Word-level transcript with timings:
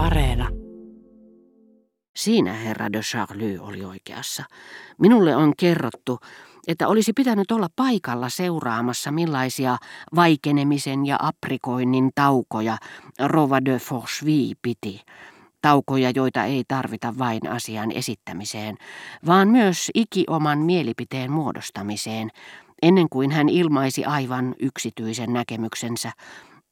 Areena. 0.00 0.48
Siinä 2.16 2.52
herra 2.52 2.92
de 2.92 3.00
Charlie 3.00 3.60
oli 3.60 3.84
oikeassa. 3.84 4.44
Minulle 4.98 5.36
on 5.36 5.52
kerrottu, 5.58 6.18
että 6.68 6.88
olisi 6.88 7.12
pitänyt 7.12 7.50
olla 7.50 7.68
paikalla 7.76 8.28
seuraamassa 8.28 9.10
millaisia 9.10 9.76
vaikenemisen 10.14 11.06
ja 11.06 11.16
aprikoinnin 11.22 12.10
taukoja 12.14 12.76
Rova 13.18 13.64
de 13.64 13.78
Forcheville 13.78 14.54
piti. 14.62 15.00
Taukoja, 15.62 16.10
joita 16.14 16.44
ei 16.44 16.64
tarvita 16.68 17.14
vain 17.18 17.48
asian 17.48 17.92
esittämiseen, 17.92 18.76
vaan 19.26 19.48
myös 19.48 19.90
ikioman 19.94 20.58
mielipiteen 20.58 21.30
muodostamiseen, 21.30 22.28
ennen 22.82 23.08
kuin 23.08 23.30
hän 23.30 23.48
ilmaisi 23.48 24.04
aivan 24.04 24.54
yksityisen 24.60 25.32
näkemyksensä. 25.32 26.12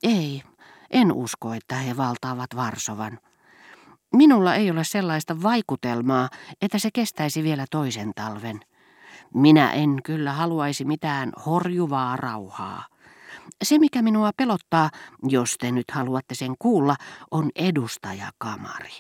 Ei, 0.03 0.43
en 0.91 1.13
usko, 1.13 1.55
että 1.55 1.75
he 1.75 1.97
valtaavat 1.97 2.57
Varsovan. 2.57 3.19
Minulla 4.15 4.55
ei 4.55 4.71
ole 4.71 4.85
sellaista 4.85 5.43
vaikutelmaa, 5.43 6.29
että 6.63 6.79
se 6.79 6.91
kestäisi 6.95 7.43
vielä 7.43 7.65
toisen 7.71 8.13
talven. 8.15 8.61
Minä 9.35 9.73
en 9.73 10.01
kyllä 10.05 10.33
haluaisi 10.33 10.85
mitään 10.85 11.33
horjuvaa 11.47 12.17
rauhaa. 12.17 12.87
Se, 13.65 13.79
mikä 13.79 14.03
minua 14.03 14.31
pelottaa, 14.37 14.91
jos 15.23 15.57
te 15.59 15.73
nyt 15.73 15.91
haluatte 15.91 16.35
sen 16.35 16.55
kuulla, 16.59 16.97
on 17.31 17.51
edustajakamari. 17.55 18.93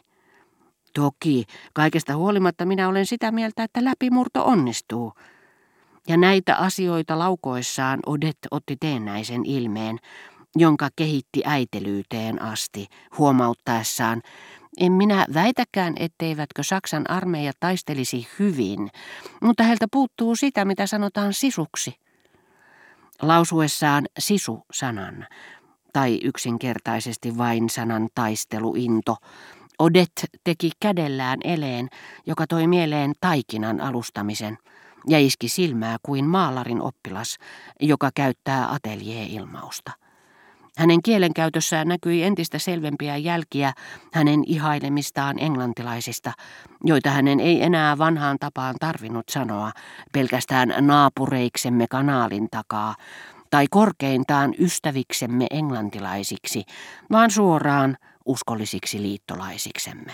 Toki, 0.95 1.45
kaikesta 1.74 2.16
huolimatta 2.16 2.65
minä 2.65 2.88
olen 2.88 3.07
sitä 3.07 3.32
mieltä, 3.32 3.62
että 3.62 3.84
läpimurto 3.84 4.45
onnistuu. 4.45 5.12
Ja 6.09 6.16
näitä 6.16 6.57
asioita 6.57 7.18
laukoessaan 7.18 8.01
Odet 8.07 8.38
otti 8.51 8.77
teennäisen 8.80 9.46
ilmeen, 9.46 9.98
jonka 10.60 10.88
kehitti 10.96 11.42
äitelyyteen 11.44 12.42
asti, 12.42 12.86
huomauttaessaan, 13.18 14.22
en 14.78 14.92
minä 14.92 15.26
väitäkään, 15.34 15.94
etteivätkö 15.98 16.62
Saksan 16.62 17.10
armeija 17.10 17.52
taistelisi 17.60 18.28
hyvin, 18.38 18.90
mutta 19.42 19.62
heiltä 19.62 19.87
puuttuu 19.92 20.37
sitä, 20.37 20.65
mitä 20.65 20.87
sanotaan 20.87 21.32
sisuksi. 21.32 21.95
Lausuessaan 23.23 24.06
sisu-sanan, 24.18 25.26
tai 25.92 26.20
yksinkertaisesti 26.23 27.38
vain 27.38 27.70
sanan 27.70 28.09
taisteluinto, 28.15 29.16
Odet 29.78 30.12
teki 30.45 30.70
kädellään 30.80 31.38
eleen, 31.45 31.88
joka 32.26 32.46
toi 32.46 32.66
mieleen 32.66 33.12
taikinan 33.20 33.80
alustamisen, 33.80 34.59
ja 35.06 35.18
iski 35.18 35.48
silmää 35.48 35.96
kuin 36.02 36.24
maalarin 36.24 36.82
oppilas, 36.82 37.37
joka 37.80 38.10
käyttää 38.15 38.72
ateljee-ilmausta. 38.72 40.07
Hänen 40.79 41.02
kielenkäytössään 41.02 41.88
näkyi 41.88 42.23
entistä 42.23 42.59
selvempiä 42.59 43.16
jälkiä 43.16 43.73
hänen 44.12 44.43
ihailemistaan 44.46 45.38
englantilaisista, 45.38 46.32
joita 46.84 47.10
hänen 47.10 47.40
ei 47.40 47.62
enää 47.62 47.98
vanhaan 47.98 48.38
tapaan 48.40 48.74
tarvinnut 48.80 49.29
sanoa 49.29 49.73
pelkästään 50.12 50.74
naapureiksemme 50.80 51.87
kanaalin 51.90 52.49
takaa, 52.51 52.95
tai 53.51 53.66
korkeintaan 53.71 54.54
ystäviksemme 54.59 55.46
englantilaisiksi, 55.51 56.65
vaan 57.10 57.30
suoraan 57.30 57.96
uskollisiksi 58.24 59.02
liittolaisiksemme. 59.02 60.12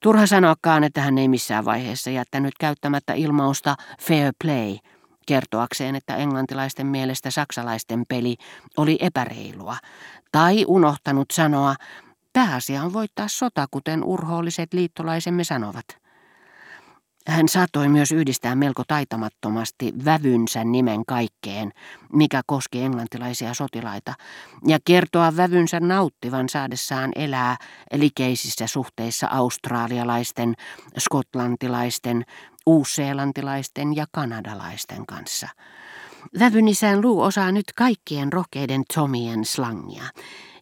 Turha 0.00 0.26
sanoakaan, 0.26 0.84
että 0.84 1.00
hän 1.00 1.18
ei 1.18 1.28
missään 1.28 1.64
vaiheessa 1.64 2.10
jättänyt 2.10 2.54
käyttämättä 2.60 3.14
ilmausta 3.14 3.76
fair 4.00 4.32
play– 4.44 4.76
kertoakseen, 5.26 5.96
että 5.96 6.16
englantilaisten 6.16 6.86
mielestä 6.86 7.30
saksalaisten 7.30 8.04
peli 8.08 8.36
oli 8.76 8.98
epäreilua, 9.00 9.76
tai 10.32 10.64
unohtanut 10.68 11.30
sanoa, 11.32 11.74
pääasia 12.32 12.82
on 12.82 12.92
voittaa 12.92 13.28
sota, 13.28 13.66
kuten 13.70 14.04
urhoolliset 14.04 14.74
liittolaisemme 14.74 15.44
sanovat. 15.44 15.84
Hän 17.28 17.48
saattoi 17.48 17.88
myös 17.88 18.12
yhdistää 18.12 18.54
melko 18.54 18.82
taitamattomasti 18.88 19.92
vävynsä 20.04 20.64
nimen 20.64 21.06
kaikkeen, 21.06 21.72
mikä 22.12 22.42
koski 22.46 22.82
englantilaisia 22.82 23.54
sotilaita, 23.54 24.14
ja 24.66 24.78
kertoa 24.84 25.36
vävynsä 25.36 25.80
nauttivan 25.80 26.48
saadessaan 26.48 27.10
elää 27.16 27.56
likeisissä 27.92 28.66
suhteissa 28.66 29.26
australialaisten, 29.30 30.54
skotlantilaisten, 30.98 32.24
uusseelantilaisten 32.66 33.96
ja 33.96 34.06
kanadalaisten 34.12 35.06
kanssa. 35.06 35.48
Vävynisään 36.38 37.00
Luu 37.00 37.20
osaa 37.20 37.52
nyt 37.52 37.64
kaikkien 37.76 38.32
rohkeiden 38.32 38.82
Tomien 38.94 39.44
slangia 39.44 40.04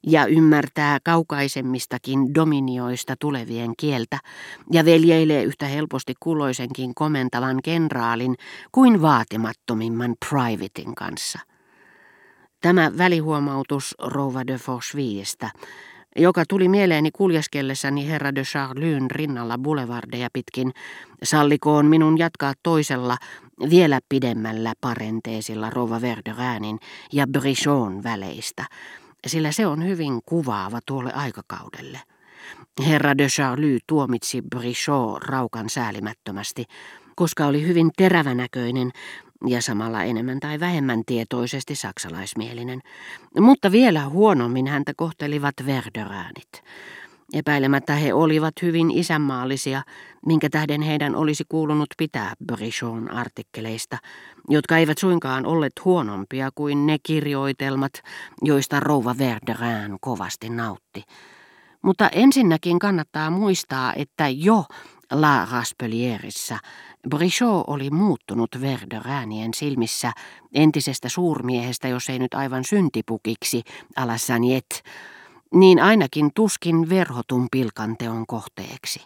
ja 0.06 0.26
ymmärtää 0.26 0.98
kaukaisemmistakin 1.04 2.34
dominioista 2.34 3.14
tulevien 3.20 3.72
kieltä 3.78 4.18
ja 4.72 4.84
veljeilee 4.84 5.42
yhtä 5.42 5.66
helposti 5.66 6.14
kuloisenkin 6.20 6.94
komentavan 6.94 7.58
kenraalin 7.64 8.36
kuin 8.72 9.02
vaatimattomimman 9.02 10.14
privatein 10.28 10.94
kanssa. 10.94 11.38
Tämä 12.60 12.92
välihuomautus 12.98 13.94
Rouva 13.98 14.46
de 14.46 14.58
Forchevillestä 14.58 15.50
joka 16.16 16.44
tuli 16.48 16.68
mieleeni 16.68 17.10
kuljeskellessani 17.10 18.08
herra 18.08 18.34
de 18.34 18.42
Charlyn 18.42 19.10
rinnalla 19.10 19.58
boulevardeja 19.58 20.28
pitkin, 20.32 20.72
sallikoon 21.22 21.86
minun 21.86 22.18
jatkaa 22.18 22.52
toisella, 22.62 23.16
vielä 23.70 24.00
pidemmällä 24.08 24.72
parenteesilla 24.80 25.70
Rova 25.70 26.00
Verderäänin 26.00 26.78
ja 27.12 27.26
Brichon 27.26 28.02
väleistä, 28.02 28.64
sillä 29.26 29.52
se 29.52 29.66
on 29.66 29.84
hyvin 29.84 30.20
kuvaava 30.26 30.80
tuolle 30.86 31.12
aikakaudelle. 31.12 32.00
Herra 32.86 33.18
de 33.18 33.26
Charlie 33.26 33.78
tuomitsi 33.86 34.42
Brichot 34.42 35.22
raukan 35.24 35.70
säälimättömästi, 35.70 36.64
koska 37.16 37.46
oli 37.46 37.66
hyvin 37.66 37.90
terävänäköinen 37.96 38.90
ja 39.46 39.62
samalla 39.62 40.02
enemmän 40.02 40.40
tai 40.40 40.60
vähemmän 40.60 41.02
tietoisesti 41.06 41.74
saksalaismielinen. 41.74 42.80
Mutta 43.40 43.72
vielä 43.72 44.08
huonommin 44.08 44.66
häntä 44.66 44.92
kohtelivat 44.96 45.54
Verderäänit. 45.66 46.62
Epäilemättä 47.32 47.94
he 47.94 48.14
olivat 48.14 48.54
hyvin 48.62 48.90
isänmaallisia, 48.90 49.82
minkä 50.26 50.50
tähden 50.50 50.82
heidän 50.82 51.16
olisi 51.16 51.44
kuulunut 51.48 51.88
pitää 51.98 52.32
Brichon 52.46 53.10
artikkeleista, 53.10 53.98
jotka 54.48 54.78
eivät 54.78 54.98
suinkaan 54.98 55.46
olleet 55.46 55.72
huonompia 55.84 56.50
kuin 56.54 56.86
ne 56.86 56.96
kirjoitelmat, 57.02 57.92
joista 58.42 58.80
rouva 58.80 59.14
Verderään 59.18 59.96
kovasti 60.00 60.50
nautti. 60.50 61.04
Mutta 61.82 62.08
ensinnäkin 62.08 62.78
kannattaa 62.78 63.30
muistaa, 63.30 63.94
että 63.94 64.28
jo 64.28 64.64
La 65.10 65.48
Raspelierissa 65.52 66.58
Brichot 67.08 67.64
oli 67.66 67.90
muuttunut 67.90 68.60
Verderäänien 68.60 69.54
silmissä 69.54 70.12
entisestä 70.54 71.08
suurmiehestä, 71.08 71.88
jos 71.88 72.10
ei 72.10 72.18
nyt 72.18 72.34
aivan 72.34 72.64
syntipukiksi, 72.64 73.62
Alassaniet, 73.96 74.82
niin 75.54 75.78
ainakin 75.78 76.30
tuskin 76.34 76.88
verhotun 76.88 77.48
pilkanteon 77.50 78.26
kohteeksi. 78.26 79.00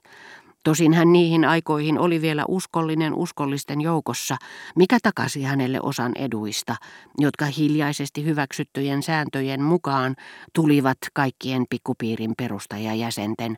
Tosin 0.66 0.94
hän 0.94 1.12
niihin 1.12 1.44
aikoihin 1.44 1.98
oli 1.98 2.22
vielä 2.22 2.44
uskollinen 2.48 3.14
uskollisten 3.14 3.80
joukossa, 3.80 4.36
mikä 4.76 4.98
takasi 5.02 5.42
hänelle 5.42 5.78
osan 5.82 6.12
eduista, 6.14 6.76
jotka 7.18 7.46
hiljaisesti 7.46 8.24
hyväksyttyjen 8.24 9.02
sääntöjen 9.02 9.62
mukaan 9.62 10.16
tulivat 10.54 10.98
kaikkien 11.12 11.64
pikkupiirin 11.70 12.34
perustajajäsenten 12.38 13.56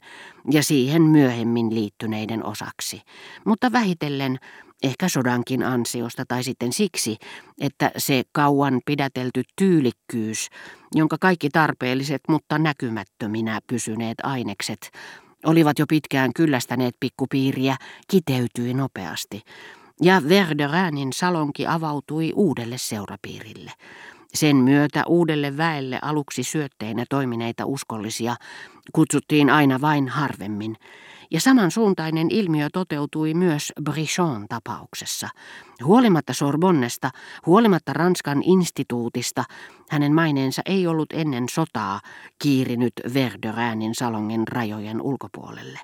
ja 0.50 0.62
siihen 0.62 1.02
myöhemmin 1.02 1.74
liittyneiden 1.74 2.44
osaksi. 2.44 3.02
Mutta 3.44 3.72
vähitellen 3.72 4.38
ehkä 4.82 5.08
sodankin 5.08 5.62
ansiosta 5.62 6.24
tai 6.28 6.44
sitten 6.44 6.72
siksi, 6.72 7.16
että 7.60 7.90
se 7.96 8.22
kauan 8.32 8.80
pidätelty 8.86 9.42
tyylikkyys, 9.56 10.48
jonka 10.94 11.16
kaikki 11.20 11.48
tarpeelliset 11.48 12.22
mutta 12.28 12.58
näkymättöminä 12.58 13.60
pysyneet 13.66 14.18
ainekset 14.22 14.90
olivat 15.44 15.78
jo 15.78 15.86
pitkään 15.86 16.32
kyllästäneet 16.32 16.94
pikkupiiriä, 17.00 17.76
kiteytyi 18.08 18.74
nopeasti, 18.74 19.42
ja 20.02 20.22
Verderäänin 20.28 21.12
salonki 21.12 21.66
avautui 21.66 22.32
uudelle 22.34 22.78
seurapiirille. 22.78 23.72
Sen 24.34 24.56
myötä 24.56 25.02
uudelle 25.06 25.56
väelle 25.56 25.98
aluksi 26.02 26.42
syötteinä 26.42 27.04
toimineita 27.10 27.66
uskollisia 27.66 28.36
kutsuttiin 28.92 29.50
aina 29.50 29.80
vain 29.80 30.08
harvemmin, 30.08 30.76
ja 31.30 31.40
samansuuntainen 31.40 32.30
ilmiö 32.30 32.68
toteutui 32.72 33.34
myös 33.34 33.72
Brichon 33.82 34.46
tapauksessa. 34.48 35.28
Huolimatta 35.84 36.32
Sorbonnesta, 36.32 37.10
huolimatta 37.46 37.92
Ranskan 37.92 38.42
instituutista, 38.42 39.44
hänen 39.90 40.14
maineensa 40.14 40.62
ei 40.66 40.86
ollut 40.86 41.12
ennen 41.12 41.44
sotaa 41.50 42.00
kiirinyt 42.42 42.92
Verderäänin 43.14 43.94
salongen 43.94 44.48
rajojen 44.48 45.02
ulkopuolelle. 45.02 45.80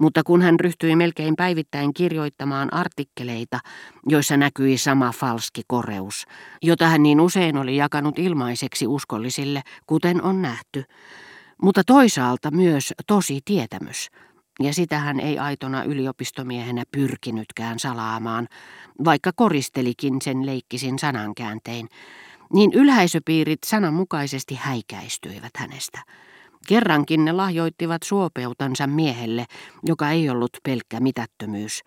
Mutta 0.00 0.22
kun 0.22 0.42
hän 0.42 0.60
ryhtyi 0.60 0.96
melkein 0.96 1.36
päivittäin 1.36 1.94
kirjoittamaan 1.94 2.74
artikkeleita, 2.74 3.58
joissa 4.06 4.36
näkyi 4.36 4.78
sama 4.78 5.12
falski 5.12 5.62
koreus, 5.66 6.24
jota 6.62 6.86
hän 6.86 7.02
niin 7.02 7.20
usein 7.20 7.56
oli 7.56 7.76
jakanut 7.76 8.18
ilmaiseksi 8.18 8.86
uskollisille, 8.86 9.62
kuten 9.86 10.22
on 10.22 10.42
nähty, 10.42 10.84
mutta 11.62 11.82
toisaalta 11.86 12.50
myös 12.50 12.94
tosi 13.06 13.40
tietämys, 13.44 14.08
ja 14.62 14.74
sitä 14.74 14.98
hän 14.98 15.20
ei 15.20 15.38
aitona 15.38 15.84
yliopistomiehenä 15.84 16.82
pyrkinytkään 16.92 17.78
salaamaan, 17.78 18.48
vaikka 19.04 19.32
koristelikin 19.36 20.22
sen 20.22 20.46
leikkisin 20.46 20.98
sanankääntein, 20.98 21.88
niin 22.52 22.72
ylhäisöpiirit 22.74 23.58
sananmukaisesti 23.66 24.54
häikäistyivät 24.54 25.52
hänestä. 25.56 26.02
Kerrankin 26.68 27.24
ne 27.24 27.32
lahjoittivat 27.32 28.02
suopeutansa 28.02 28.86
miehelle, 28.86 29.44
joka 29.86 30.10
ei 30.10 30.30
ollut 30.30 30.50
pelkkä 30.62 31.00
mitättömyys, 31.00 31.82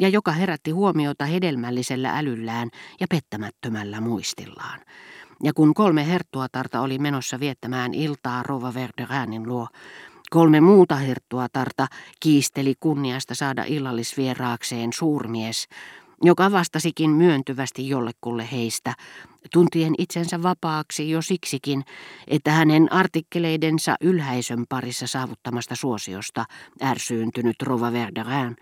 ja 0.00 0.08
joka 0.08 0.32
herätti 0.32 0.70
huomiota 0.70 1.24
hedelmällisellä 1.24 2.18
älyllään 2.18 2.68
ja 3.00 3.06
pettämättömällä 3.10 4.00
muistillaan. 4.00 4.80
Ja 5.42 5.52
kun 5.52 5.74
kolme 5.74 6.06
herttuatarta 6.06 6.80
oli 6.80 6.98
menossa 6.98 7.40
viettämään 7.40 7.94
iltaa 7.94 8.42
Rova 8.42 8.74
Verderäänin 8.74 9.48
luo, 9.48 9.68
kolme 10.34 10.60
muuta 10.60 10.96
herttuatarta 10.96 11.86
kiisteli 12.20 12.74
kunniasta 12.80 13.34
saada 13.34 13.64
illallisvieraakseen 13.66 14.92
suurmies, 14.92 15.68
joka 16.22 16.52
vastasikin 16.52 17.10
myöntyvästi 17.10 17.88
jollekulle 17.88 18.48
heistä, 18.52 18.94
tuntien 19.52 19.94
itsensä 19.98 20.42
vapaaksi 20.42 21.10
jo 21.10 21.22
siksikin, 21.22 21.84
että 22.28 22.50
hänen 22.50 22.92
artikkeleidensa 22.92 23.96
ylhäisön 24.00 24.64
parissa 24.68 25.06
saavuttamasta 25.06 25.74
suosiosta 25.74 26.44
ärsyyntynyt 26.82 27.62
Rova 27.62 27.92
Verderään 27.92 28.56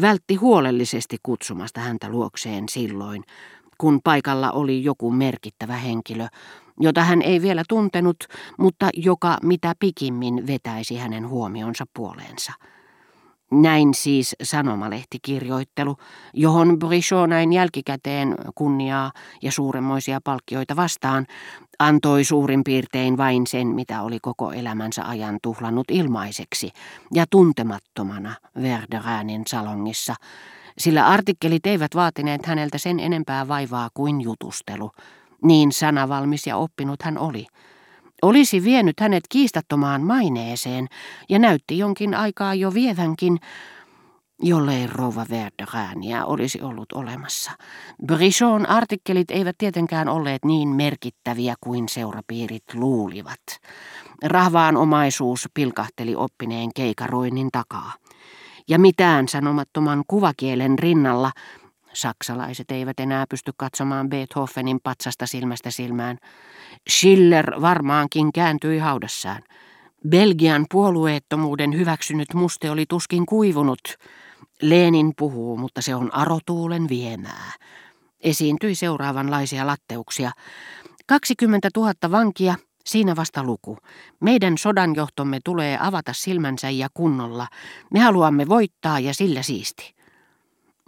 vältti 0.00 0.34
huolellisesti 0.34 1.16
kutsumasta 1.22 1.80
häntä 1.80 2.08
luokseen 2.08 2.68
silloin, 2.68 3.24
kun 3.78 4.00
paikalla 4.04 4.52
oli 4.52 4.84
joku 4.84 5.10
merkittävä 5.10 5.76
henkilö, 5.76 6.26
jota 6.80 7.04
hän 7.04 7.22
ei 7.22 7.42
vielä 7.42 7.62
tuntenut, 7.68 8.16
mutta 8.58 8.88
joka 8.94 9.38
mitä 9.42 9.74
pikimmin 9.78 10.46
vetäisi 10.46 10.96
hänen 10.96 11.28
huomionsa 11.28 11.84
puoleensa. 11.94 12.52
Näin 13.50 13.94
siis 13.94 14.36
sanomalehtikirjoittelu, 14.42 15.96
johon 16.34 16.78
Brichot 16.78 17.28
näin 17.28 17.52
jälkikäteen 17.52 18.34
kunniaa 18.54 19.12
ja 19.42 19.52
suuremmoisia 19.52 20.20
palkkioita 20.24 20.76
vastaan, 20.76 21.26
antoi 21.78 22.24
suurin 22.24 22.64
piirtein 22.64 23.16
vain 23.16 23.46
sen, 23.46 23.66
mitä 23.66 24.02
oli 24.02 24.18
koko 24.22 24.52
elämänsä 24.52 25.04
ajan 25.04 25.38
tuhlannut 25.42 25.90
ilmaiseksi 25.90 26.70
ja 27.14 27.24
tuntemattomana 27.30 28.34
Verderäänin 28.62 29.42
salongissa, 29.46 30.14
sillä 30.78 31.06
artikkelit 31.06 31.66
eivät 31.66 31.94
vaatineet 31.94 32.46
häneltä 32.46 32.78
sen 32.78 33.00
enempää 33.00 33.48
vaivaa 33.48 33.88
kuin 33.94 34.20
jutustelu. 34.20 34.90
Niin 35.44 35.72
sanavalmis 35.72 36.46
ja 36.46 36.56
oppinut 36.56 37.02
hän 37.02 37.18
oli. 37.18 37.46
Olisi 38.22 38.64
vienyt 38.64 39.00
hänet 39.00 39.24
kiistattomaan 39.28 40.02
maineeseen 40.02 40.86
ja 41.28 41.38
näytti 41.38 41.78
jonkin 41.78 42.14
aikaa 42.14 42.54
jo 42.54 42.74
vievänkin, 42.74 43.38
jollei 44.42 44.86
Rova 44.86 45.26
Verderääniä 45.30 46.24
olisi 46.24 46.62
ollut 46.62 46.92
olemassa. 46.92 47.50
Brichon 48.06 48.66
artikkelit 48.66 49.30
eivät 49.30 49.58
tietenkään 49.58 50.08
olleet 50.08 50.44
niin 50.44 50.68
merkittäviä 50.68 51.54
kuin 51.60 51.88
seurapiirit 51.88 52.74
luulivat. 52.74 53.40
Rahvaan 54.24 54.76
omaisuus 54.76 55.48
pilkahteli 55.54 56.16
oppineen 56.16 56.70
keikaroinnin 56.74 57.48
takaa. 57.52 57.92
Ja 58.68 58.78
mitään 58.78 59.28
sanomattoman 59.28 60.02
kuvakielen 60.08 60.78
rinnalla 60.78 61.32
Saksalaiset 61.92 62.70
eivät 62.70 63.00
enää 63.00 63.24
pysty 63.30 63.52
katsomaan 63.56 64.08
Beethovenin 64.08 64.78
patsasta 64.82 65.26
silmästä 65.26 65.70
silmään. 65.70 66.18
Schiller 66.90 67.60
varmaankin 67.60 68.32
kääntyi 68.32 68.78
haudassaan. 68.78 69.42
Belgian 70.08 70.66
puolueettomuuden 70.70 71.78
hyväksynyt 71.78 72.34
muste 72.34 72.70
oli 72.70 72.84
tuskin 72.88 73.26
kuivunut. 73.26 73.80
Lenin 74.62 75.12
puhuu, 75.18 75.56
mutta 75.56 75.82
se 75.82 75.94
on 75.94 76.14
arotuulen 76.14 76.88
viemää. 76.88 77.52
Esiintyi 78.20 78.74
seuraavanlaisia 78.74 79.66
latteuksia. 79.66 80.30
20 81.06 81.68
000 81.76 81.92
vankia, 82.10 82.54
siinä 82.88 83.16
vasta 83.16 83.44
luku. 83.44 83.78
Meidän 84.20 84.58
sodanjohtomme 84.58 85.38
tulee 85.44 85.78
avata 85.80 86.12
silmänsä 86.12 86.70
ja 86.70 86.88
kunnolla. 86.94 87.46
Me 87.92 88.00
haluamme 88.00 88.48
voittaa 88.48 89.00
ja 89.00 89.14
sillä 89.14 89.42
siisti. 89.42 89.94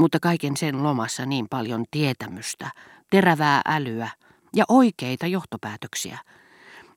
Mutta 0.00 0.20
kaiken 0.20 0.56
sen 0.56 0.82
lomassa 0.82 1.26
niin 1.26 1.46
paljon 1.50 1.84
tietämystä, 1.90 2.70
terävää 3.10 3.60
älyä 3.66 4.08
ja 4.56 4.64
oikeita 4.68 5.26
johtopäätöksiä. 5.26 6.18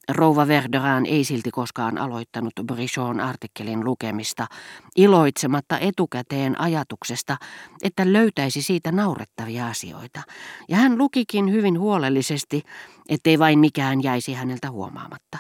Rouva 0.10 0.48
Verderan 0.48 1.06
ei 1.06 1.24
silti 1.24 1.52
koskaan 1.52 1.98
aloittanut 1.98 2.54
Brichon 2.66 3.20
artikkelin 3.20 3.86
lukemista, 3.86 4.48
iloitsematta 4.96 5.80
etukäteen 5.80 6.62
ajatuksesta, 6.62 7.38
että 7.84 8.14
löytäisi 8.14 8.62
siitä 8.62 8.92
naurettavia 8.92 9.68
asioita. 9.68 10.22
Ja 10.70 10.78
hän 10.78 10.98
lukikin 10.98 11.52
hyvin 11.52 11.80
huolellisesti, 11.80 12.62
ettei 13.10 13.40
vain 13.40 13.60
mikään 13.60 14.04
jäisi 14.04 14.34
häneltä 14.34 14.72
huomaamatta. 14.72 15.38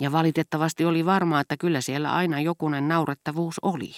Ja 0.00 0.12
valitettavasti 0.12 0.84
oli 0.84 1.06
varmaa, 1.06 1.40
että 1.40 1.56
kyllä 1.56 1.80
siellä 1.80 2.14
aina 2.14 2.40
jokunen 2.40 2.88
naurettavuus 2.88 3.58
oli. 3.62 3.92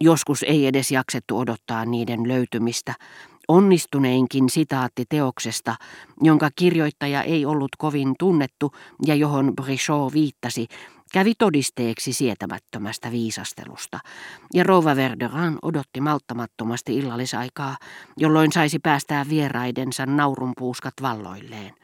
Joskus 0.00 0.42
ei 0.42 0.66
edes 0.66 0.90
jaksettu 0.90 1.38
odottaa 1.38 1.84
niiden 1.84 2.28
löytymistä. 2.28 2.94
Onnistuneinkin 3.50 4.50
sitaatti 4.50 5.04
teoksesta, 5.08 5.76
jonka 6.22 6.48
kirjoittaja 6.56 7.22
ei 7.22 7.44
ollut 7.46 7.68
kovin 7.78 8.14
tunnettu 8.18 8.72
ja 9.06 9.14
johon 9.14 9.52
Brichot 9.56 10.12
viittasi, 10.12 10.66
kävi 11.12 11.32
todisteeksi 11.38 12.12
sietämättömästä 12.12 13.10
viisastelusta, 13.12 13.98
ja 14.54 14.64
Rova 14.64 14.96
Verderan 14.96 15.58
odotti 15.62 16.00
malttamattomasti 16.00 16.96
illallisaikaa, 16.96 17.76
jolloin 18.16 18.52
saisi 18.52 18.78
päästää 18.78 19.28
vieraidensa 19.28 20.06
naurunpuuskat 20.06 20.94
valloilleen. 21.02 21.74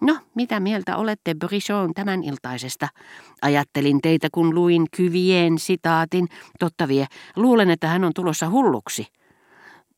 No, 0.00 0.18
mitä 0.34 0.60
mieltä 0.60 0.96
olette 0.96 1.34
Brichon 1.34 1.94
tämän 1.94 2.24
iltaisesta? 2.24 2.88
Ajattelin 3.42 4.00
teitä, 4.00 4.28
kun 4.32 4.54
luin 4.54 4.86
Kyvien 4.96 5.58
sitaatin. 5.58 6.28
Totta 6.58 6.88
vie, 6.88 7.06
luulen, 7.36 7.70
että 7.70 7.88
hän 7.88 8.04
on 8.04 8.12
tulossa 8.14 8.50
hulluksi. 8.50 9.06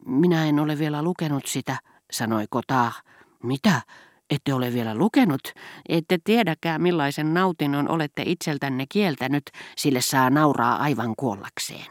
Minä 0.05 0.47
en 0.47 0.61
ole 0.61 0.79
vielä 0.79 1.03
lukenut 1.03 1.47
sitä, 1.47 1.77
sanoi 2.11 2.47
Kotah. 2.51 3.03
Mitä? 3.43 3.83
Ette 4.31 4.55
ole 4.55 4.73
vielä 4.73 4.95
lukenut? 4.95 5.53
Ette 5.89 6.19
tiedäkään 6.25 6.83
millaisen 6.83 7.35
nautinnon 7.35 7.89
olette 7.89 8.23
itseltänne 8.27 8.85
kieltänyt, 8.89 9.51
sille 9.77 10.01
saa 10.01 10.31
nauraa 10.31 10.77
aivan 10.77 11.15
kuollakseen. 11.17 11.87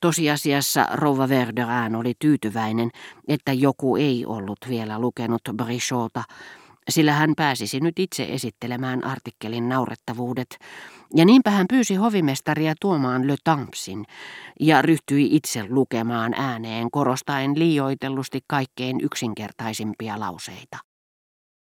Tosiasiassa 0.00 0.86
rouva 0.92 1.28
Verderään 1.28 1.96
oli 1.96 2.14
tyytyväinen, 2.18 2.90
että 3.28 3.52
joku 3.52 3.96
ei 3.96 4.26
ollut 4.26 4.58
vielä 4.68 4.98
lukenut 4.98 5.42
Brichota, 5.56 6.24
sillä 6.88 7.12
hän 7.12 7.32
pääsisi 7.36 7.80
nyt 7.80 7.98
itse 7.98 8.26
esittelemään 8.30 9.04
artikkelin 9.04 9.68
naurettavuudet, 9.68 10.58
ja 11.14 11.24
niinpä 11.24 11.50
hän 11.50 11.66
pyysi 11.68 11.94
hovimestaria 11.94 12.74
tuomaan 12.80 13.26
Le 13.26 13.36
Tampsin 13.44 14.04
ja 14.60 14.82
ryhtyi 14.82 15.36
itse 15.36 15.64
lukemaan 15.68 16.34
ääneen 16.34 16.90
korostaen 16.90 17.58
liioitellusti 17.58 18.40
kaikkein 18.46 19.00
yksinkertaisimpia 19.00 20.20
lauseita. 20.20 20.89